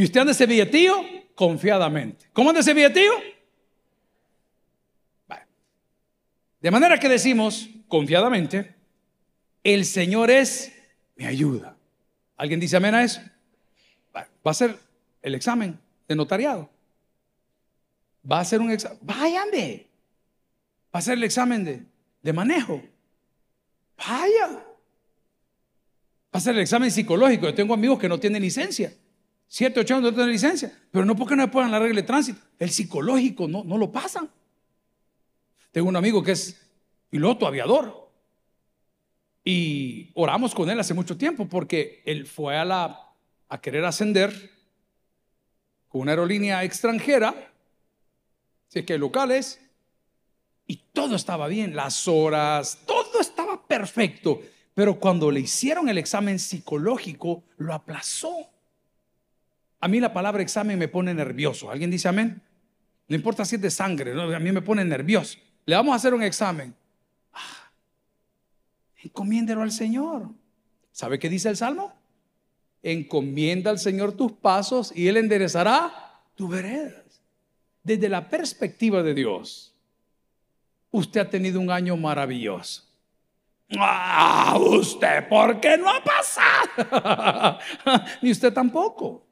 [0.00, 1.04] ¿Y usted anda ese billetillo?
[1.34, 2.24] Confiadamente.
[2.32, 3.12] ¿Cómo anda ese billetillo?
[6.58, 8.74] De manera que decimos confiadamente,
[9.62, 10.72] el Señor es
[11.16, 11.76] me ayuda.
[12.38, 13.20] ¿Alguien dice amén a eso?
[14.16, 14.78] Va a ser
[15.20, 16.70] el examen de notariado.
[18.24, 18.98] Va a hacer un examen.
[19.02, 19.86] Váyanme.
[20.86, 21.82] Va a hacer el examen de,
[22.22, 22.82] de manejo.
[23.98, 24.48] Vaya.
[24.48, 24.62] Va
[26.32, 27.44] a hacer el examen psicológico.
[27.44, 28.94] Yo tengo amigos que no tienen licencia.
[29.52, 30.72] Siete, ocho años no tienen licencia.
[30.92, 32.40] Pero no porque no pongan la regla de tránsito.
[32.56, 34.30] El psicológico no, no lo pasan.
[35.72, 36.56] Tengo un amigo que es
[37.10, 38.12] piloto, aviador.
[39.44, 43.12] Y oramos con él hace mucho tiempo porque él fue a, la,
[43.48, 44.52] a querer ascender
[45.88, 47.34] con una aerolínea extranjera,
[48.68, 49.60] si es que hay locales,
[50.64, 54.40] y todo estaba bien, las horas, todo estaba perfecto.
[54.74, 58.48] Pero cuando le hicieron el examen psicológico, lo aplazó.
[59.80, 61.70] A mí la palabra examen me pone nervioso.
[61.70, 62.42] ¿Alguien dice amén?
[63.08, 65.38] No importa si es de sangre, a mí me pone nervioso.
[65.64, 66.74] Le vamos a hacer un examen.
[67.32, 67.70] Ah,
[69.02, 70.28] encomiéndelo al Señor.
[70.92, 71.94] ¿Sabe qué dice el Salmo?
[72.82, 77.22] Encomienda al Señor tus pasos y Él enderezará tus veredas.
[77.82, 79.74] Desde la perspectiva de Dios,
[80.90, 82.84] usted ha tenido un año maravilloso.
[83.78, 87.58] Ah, usted, ¿por qué no ha pasado?
[88.22, 89.29] Ni usted tampoco.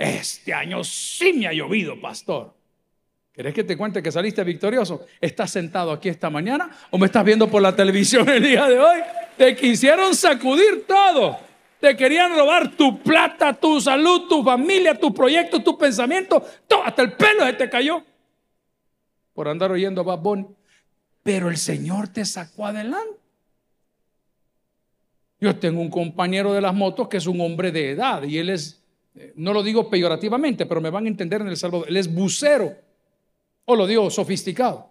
[0.00, 2.54] Este año sí me ha llovido, pastor.
[3.34, 5.04] ¿Querés que te cuente que saliste victorioso?
[5.20, 8.78] ¿Estás sentado aquí esta mañana o me estás viendo por la televisión el día de
[8.78, 9.00] hoy?
[9.36, 11.38] Te quisieron sacudir todo.
[11.80, 16.42] Te querían robar tu plata, tu salud, tu familia, tu proyecto, tu pensamiento.
[16.66, 18.02] Todo, hasta el pelo se te cayó
[19.34, 20.46] por andar oyendo a Bad
[21.22, 23.20] Pero el Señor te sacó adelante.
[25.40, 28.48] Yo tengo un compañero de las motos que es un hombre de edad y él
[28.48, 28.79] es
[29.34, 32.76] no lo digo peyorativamente, pero me van a entender en El Salvador, él es bucero,
[33.64, 34.90] o lo digo sofisticado.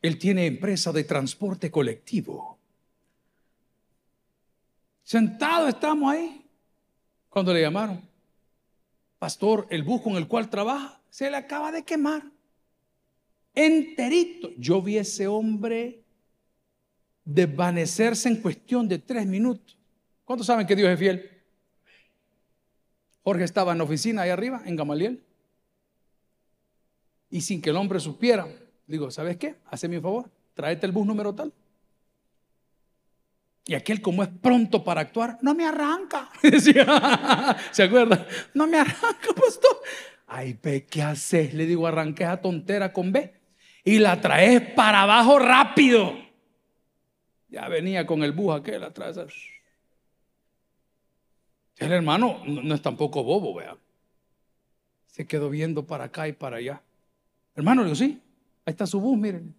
[0.00, 2.58] Él tiene empresa de transporte colectivo.
[5.02, 6.44] Sentado estamos ahí
[7.28, 8.00] cuando le llamaron.
[9.18, 12.22] Pastor, el bus con el cual trabaja se le acaba de quemar.
[13.54, 14.50] Enterito.
[14.58, 16.02] Yo vi ese hombre
[17.24, 19.78] desvanecerse en cuestión de tres minutos.
[20.24, 21.33] ¿Cuántos saben que Dios es fiel?
[23.24, 25.22] Jorge estaba en la oficina ahí arriba, en Gamaliel.
[27.30, 28.46] Y sin que el hombre supiera,
[28.86, 29.56] digo, ¿sabes qué?
[29.64, 31.52] Hazme un favor, tráete el bus número tal.
[33.66, 36.28] Y aquel, como es pronto para actuar, no me arranca.
[37.72, 38.26] ¿Se acuerda?
[38.52, 39.78] No me arranca, pastor.
[40.26, 41.54] Ay, ve, ¿qué haces?
[41.54, 43.32] Le digo, arranqué esa tontera con B.
[43.84, 46.12] Y la traes para abajo rápido.
[47.48, 49.18] Ya venía con el bus aquel atrás.
[51.76, 53.76] El hermano no es tampoco bobo, vea.
[55.06, 56.82] Se quedó viendo para acá y para allá.
[57.54, 58.20] Hermano, le digo, sí,
[58.64, 59.54] ahí está su bus, miren.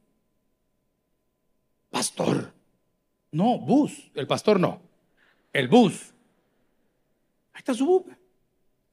[1.90, 2.54] Pastor.
[3.32, 4.12] No, bus.
[4.14, 4.82] El pastor no.
[5.52, 6.14] El bus.
[7.54, 8.04] Ahí está su bus.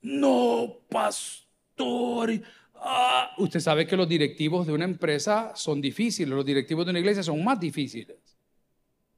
[0.03, 2.31] No, pastor.
[2.75, 6.99] Ah, usted sabe que los directivos de una empresa son difíciles, los directivos de una
[6.99, 8.17] iglesia son más difíciles.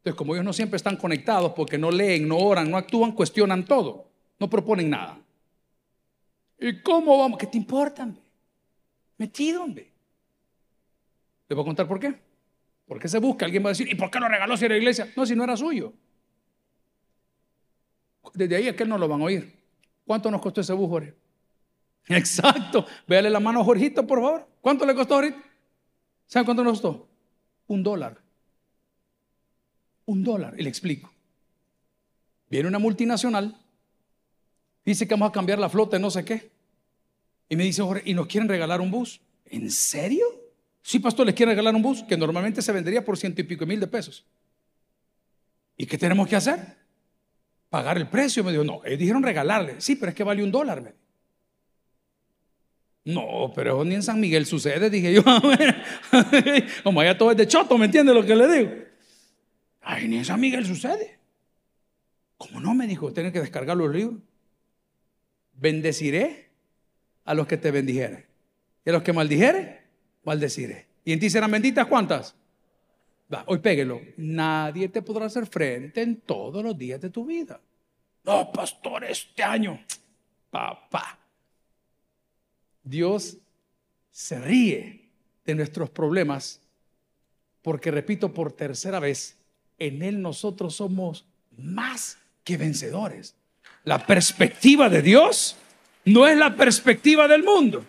[0.04, 3.64] Entonces, como ellos no siempre están conectados porque no leen, no oran, no actúan, cuestionan
[3.64, 4.10] todo.
[4.38, 5.18] No proponen nada.
[6.58, 7.38] ¿Y cómo vamos?
[7.38, 8.06] ¿Qué te importa?
[9.16, 9.90] Metido, hombre.
[11.48, 12.14] Le voy a contar por qué.
[12.86, 15.10] Porque se busca, alguien va a decir, ¿y por qué lo regaló si era iglesia?
[15.16, 15.94] No, si no era suyo.
[18.34, 19.58] Desde ahí que no lo van a oír.
[20.04, 21.14] ¿Cuánto nos costó ese bus, Jorge?
[22.08, 22.84] Exacto.
[23.08, 24.46] Véale la mano a Jorgito, por favor.
[24.60, 25.42] ¿Cuánto le costó ahorita?
[26.26, 27.08] ¿Saben cuánto nos costó?
[27.68, 28.23] Un dólar
[30.06, 30.54] un dólar.
[30.58, 31.12] Y le explico.
[32.50, 33.56] Viene una multinacional,
[34.84, 36.50] dice que vamos a cambiar la flota de no sé qué.
[37.48, 39.20] Y me dice, ¿y nos quieren regalar un bus?
[39.46, 40.26] ¿En serio?
[40.82, 43.66] Sí, pastor, les quieren regalar un bus que normalmente se vendería por ciento y pico
[43.66, 44.24] mil de pesos.
[45.76, 46.76] ¿Y qué tenemos que hacer?
[47.70, 48.44] Pagar el precio.
[48.44, 49.80] Me dijo, no, ellos dijeron regalarle.
[49.80, 50.82] Sí, pero es que vale un dólar.
[50.82, 50.92] Me
[53.04, 55.22] no, pero ni en San Miguel sucede, dije yo.
[56.82, 58.72] Como allá todo es de choto, ¿me entiende lo que le digo?
[59.84, 61.18] Ay, ni esa Miguel sucede.
[62.38, 62.74] ¿Cómo no?
[62.74, 64.20] Me dijo, tiene que descargar los libros.
[65.52, 66.50] Bendeciré
[67.24, 68.24] a los que te bendijeren.
[68.84, 69.82] Y a los que maldijere,
[70.24, 70.86] maldeciré.
[71.04, 72.34] ¿Y en ti serán benditas cuántas?
[73.32, 74.00] Va, hoy péguelo.
[74.16, 77.60] Nadie te podrá hacer frente en todos los días de tu vida.
[78.24, 79.78] No, pastor, este año.
[80.50, 81.18] Papá.
[82.82, 83.38] Dios
[84.10, 85.10] se ríe
[85.44, 86.60] de nuestros problemas
[87.62, 89.38] porque, repito por tercera vez,
[89.78, 91.24] en Él nosotros somos
[91.56, 93.34] más que vencedores.
[93.84, 95.56] La perspectiva de Dios
[96.04, 97.84] no es la perspectiva del mundo.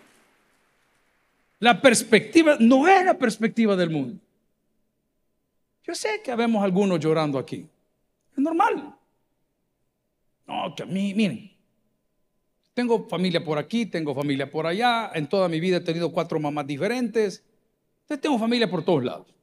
[1.59, 4.19] La perspectiva no es la perspectiva del mundo.
[5.83, 7.67] Yo sé que habemos algunos llorando aquí.
[8.31, 8.95] Es normal.
[10.47, 11.51] No, que a mí, miren,
[12.73, 16.39] tengo familia por aquí, tengo familia por allá, en toda mi vida he tenido cuatro
[16.39, 17.43] mamás diferentes,
[18.01, 19.34] entonces tengo familia por todos lados.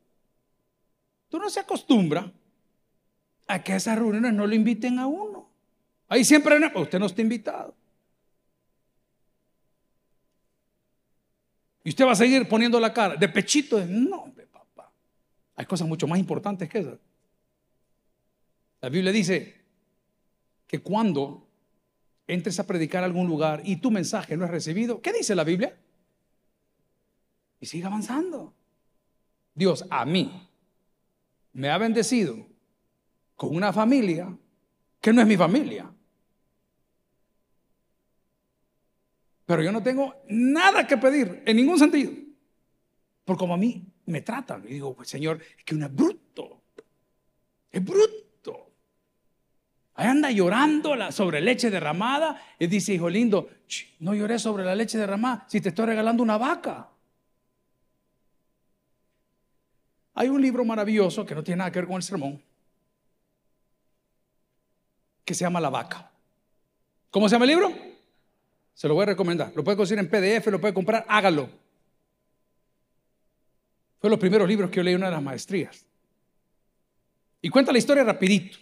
[1.33, 2.31] Tú no se acostumbra
[3.47, 5.49] a que a esas reuniones no lo inviten a uno.
[6.07, 7.75] Ahí siempre, usted no está invitado.
[11.85, 13.83] Y usted va a seguir poniendo la cara de pechito.
[13.87, 14.93] No, papá.
[15.57, 16.99] Hay cosas mucho más importantes que esas.
[18.83, 19.59] La Biblia dice
[20.67, 21.49] que cuando
[22.27, 25.45] entres a predicar a algún lugar y tu mensaje no es recibido, ¿qué dice la
[25.45, 25.75] Biblia?
[27.59, 28.53] Y sigue avanzando.
[29.55, 30.51] Dios a mí
[31.53, 32.47] me ha bendecido
[33.37, 34.37] con una familia
[35.01, 35.93] que no es mi familia.
[39.45, 42.13] Pero yo no tengo nada que pedir en ningún sentido.
[43.25, 44.65] Por como a mí me tratan.
[44.65, 46.63] Y digo, pues Señor, es que uno es bruto.
[47.71, 48.71] Es bruto.
[49.95, 52.41] Ahí anda llorando sobre leche derramada.
[52.59, 53.51] Y dice, hijo lindo,
[53.99, 56.92] no lloré sobre la leche derramada si te estoy regalando una vaca.
[60.15, 62.43] Hay un libro maravilloso que no tiene nada que ver con el sermón,
[65.25, 66.11] que se llama La vaca.
[67.11, 67.73] ¿Cómo se llama el libro?
[68.75, 69.53] Se lo voy a recomendar.
[69.55, 71.49] Lo puede conseguir en PDF, lo puede comprar, hágalo.
[74.01, 75.87] Fue los primeros libros que yo leí en una de las maestrías.
[77.41, 78.59] Y cuenta la historia rapidito.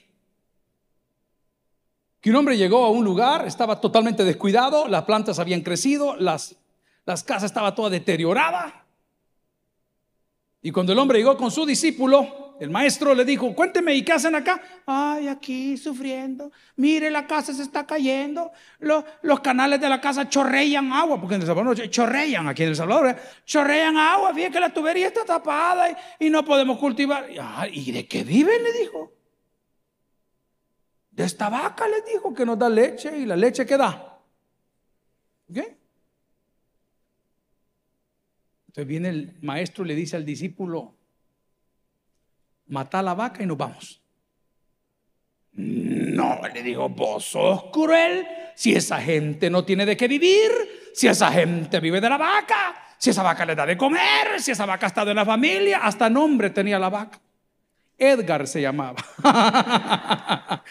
[2.20, 6.56] Que un hombre llegó a un lugar, estaba totalmente descuidado, las plantas habían crecido, las,
[7.06, 8.79] las casas estaban toda deteriorada.
[10.62, 14.12] Y cuando el hombre llegó con su discípulo, el maestro le dijo, cuénteme, ¿y qué
[14.12, 14.60] hacen acá?
[14.84, 16.52] Ay, aquí sufriendo.
[16.76, 18.52] Mire, la casa se está cayendo.
[18.80, 22.76] Los, canales de la casa chorrean agua, porque en El Salvador chorrean, aquí en El
[22.76, 23.16] Salvador, ¿eh?
[23.46, 24.34] chorrean agua.
[24.34, 27.28] Fíjate que la tubería está tapada y, no podemos cultivar.
[27.72, 28.62] ¿Y de qué viven?
[28.62, 29.10] Le dijo.
[31.10, 34.18] De esta vaca, le dijo, que nos da leche y la leche que da.
[35.52, 35.79] ¿Qué?
[38.70, 40.94] Entonces viene el maestro y le dice al discípulo,
[42.68, 44.00] mata la vaca y nos vamos.
[45.54, 48.24] No, le digo, vos sos cruel.
[48.54, 50.52] Si esa gente no tiene de qué vivir,
[50.94, 54.52] si esa gente vive de la vaca, si esa vaca le da de comer, si
[54.52, 57.20] esa vaca está de la familia, hasta nombre tenía la vaca.
[57.98, 59.04] Edgar se llamaba.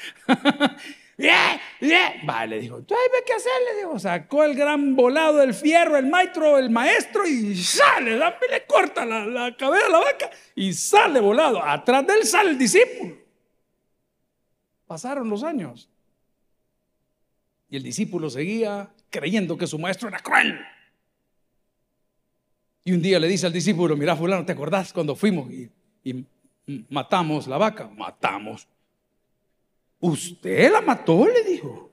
[1.20, 1.60] ¡Yeah!
[1.82, 2.14] ¡Yeah!
[2.24, 3.52] Vale, le dijo, ¿tú hay qué hacer?
[3.74, 8.66] Le dijo, sacó el gran volado del fierro, el maestro, el maestro, y sale, le
[8.66, 11.62] corta la, la cabeza a la vaca y sale volado.
[11.62, 13.18] Atrás de él sale el discípulo.
[14.88, 15.90] Pasaron los años.
[17.70, 20.58] Y el discípulo seguía creyendo que su maestro era cruel.
[22.86, 25.70] Y un día le dice al discípulo, mira fulano, ¿te acordás cuando fuimos y,
[26.06, 26.26] y
[26.88, 27.90] matamos la vaca?
[27.90, 28.70] Matamos.
[30.00, 31.92] Usted la mató, le dijo.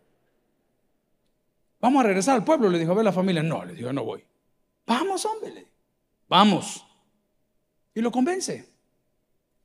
[1.81, 3.43] Vamos a regresar al pueblo, le dijo a ver la familia.
[3.43, 4.25] No, le dijo, no voy.
[4.87, 5.67] Vamos, hombre.
[6.29, 6.85] Vamos.
[7.95, 8.69] Y lo convence.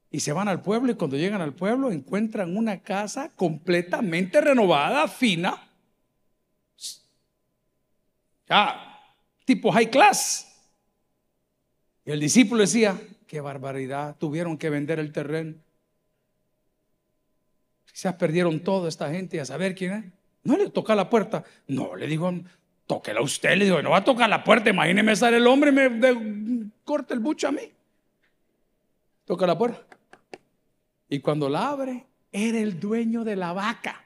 [0.09, 5.07] Y se van al pueblo y cuando llegan al pueblo encuentran una casa completamente renovada,
[5.07, 5.69] fina.
[8.47, 8.99] Ya,
[9.45, 10.47] tipo high class.
[12.03, 15.55] Y el discípulo decía, qué barbaridad, tuvieron que vender el terreno.
[17.93, 20.05] Se perdieron toda esta gente a saber quién es.
[20.43, 21.43] No le toca la puerta.
[21.67, 22.31] No, le digo,
[22.87, 23.55] tóquela usted.
[23.57, 24.69] Le digo, no va a tocar la puerta.
[24.69, 27.71] Imagíneme sale el hombre me corta el bucho a mí.
[29.25, 29.97] Toca la puerta.
[31.09, 34.03] Y cuando la abre, era el dueño de la vaca.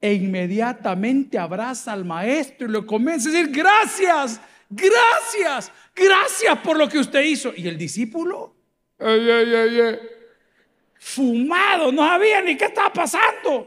[0.00, 6.88] E inmediatamente abraza al maestro y le comienza a decir, gracias, gracias, gracias por lo
[6.88, 7.52] que usted hizo.
[7.54, 8.54] Y el discípulo,
[8.98, 9.98] ay, ay, ay,
[11.00, 13.66] fumado, no sabía ni qué estaba pasando.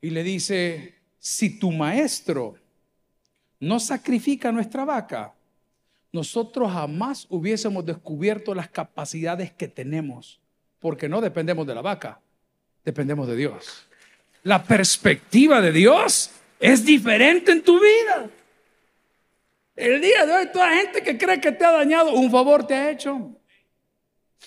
[0.00, 2.54] Y le dice, si tu maestro
[3.58, 5.34] no sacrifica nuestra vaca,
[6.12, 10.40] nosotros jamás hubiésemos descubierto las capacidades que tenemos,
[10.78, 12.20] porque no dependemos de la vaca,
[12.84, 13.88] dependemos de Dios.
[14.44, 16.30] La perspectiva de Dios
[16.60, 18.30] es diferente en tu vida.
[19.74, 22.74] El día de hoy, toda gente que cree que te ha dañado, un favor te
[22.74, 23.36] ha hecho.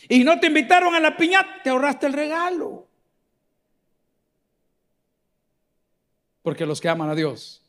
[0.10, 2.88] Y no te invitaron a la piñata, te ahorraste el regalo.
[6.42, 7.64] Porque los que aman a Dios,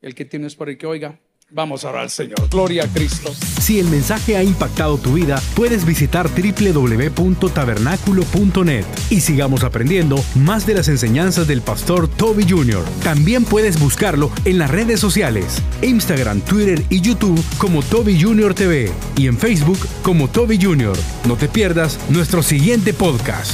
[0.00, 1.18] el que tienes por el que oiga,
[1.50, 2.48] Vamos a al Señor.
[2.50, 3.32] Gloria a Cristo.
[3.60, 10.74] Si el mensaje ha impactado tu vida, puedes visitar www.tabernaculo.net y sigamos aprendiendo más de
[10.74, 12.82] las enseñanzas del pastor Toby Jr.
[13.02, 18.54] También puedes buscarlo en las redes sociales, Instagram, Twitter y YouTube como Toby Jr.
[18.54, 20.96] TV y en Facebook como Toby Jr.
[21.28, 23.52] No te pierdas nuestro siguiente podcast.